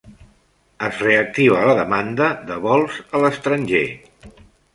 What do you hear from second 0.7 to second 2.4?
Es reactiva la demanda